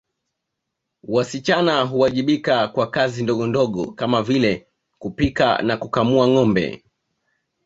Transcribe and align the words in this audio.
Wasichana 1.03 1.81
huwajibika 1.81 2.67
kwa 2.67 2.89
kazi 2.89 3.23
ndogondogo 3.23 3.91
kama 3.91 4.23
vile 4.23 4.67
kupika 4.99 5.61
na 5.61 5.77
kukamua 5.77 6.27
ngombe 6.27 6.83